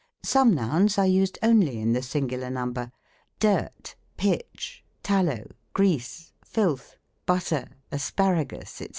Some 0.23 0.55
nouns 0.55 0.97
are 0.97 1.05
used 1.05 1.37
only 1.43 1.79
in 1.79 1.93
the 1.93 2.01
singular 2.01 2.47
nurnber; 2.49 2.91
dirt, 3.39 3.93
pitch, 4.17 4.83
tallow, 5.03 5.45
grease, 5.73 6.33
filth, 6.43 6.95
butter, 7.27 7.67
asparagus, 7.91 8.71
&c. 8.71 8.89